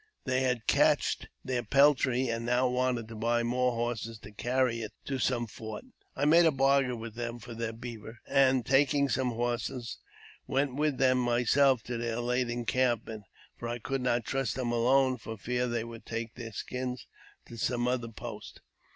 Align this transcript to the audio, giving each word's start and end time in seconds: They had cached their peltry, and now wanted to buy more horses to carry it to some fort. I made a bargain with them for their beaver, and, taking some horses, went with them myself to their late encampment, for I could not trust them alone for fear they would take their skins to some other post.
They 0.23 0.41
had 0.41 0.65
cached 0.65 1.27
their 1.45 1.61
peltry, 1.61 2.27
and 2.27 2.43
now 2.43 2.67
wanted 2.67 3.07
to 3.09 3.15
buy 3.15 3.43
more 3.43 3.73
horses 3.73 4.17
to 4.21 4.31
carry 4.31 4.81
it 4.81 4.93
to 5.05 5.19
some 5.19 5.45
fort. 5.45 5.83
I 6.15 6.25
made 6.25 6.47
a 6.47 6.51
bargain 6.51 6.99
with 6.99 7.13
them 7.13 7.37
for 7.37 7.53
their 7.53 7.71
beaver, 7.71 8.17
and, 8.27 8.65
taking 8.65 9.09
some 9.09 9.29
horses, 9.33 9.99
went 10.47 10.73
with 10.73 10.97
them 10.97 11.19
myself 11.19 11.83
to 11.83 11.99
their 11.99 12.19
late 12.19 12.49
encampment, 12.49 13.25
for 13.59 13.67
I 13.67 13.77
could 13.77 14.01
not 14.01 14.25
trust 14.25 14.55
them 14.55 14.71
alone 14.71 15.17
for 15.19 15.37
fear 15.37 15.67
they 15.67 15.83
would 15.83 16.03
take 16.07 16.33
their 16.33 16.51
skins 16.53 17.05
to 17.45 17.55
some 17.55 17.87
other 17.87 18.09
post. 18.09 18.61